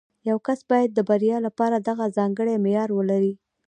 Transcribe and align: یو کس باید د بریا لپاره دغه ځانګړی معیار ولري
یو 0.29 0.37
کس 0.47 0.59
باید 0.69 0.89
د 0.93 0.99
بریا 1.09 1.37
لپاره 1.47 1.75
دغه 1.87 2.05
ځانګړی 2.17 2.55
معیار 2.63 2.89
ولري 2.97 3.33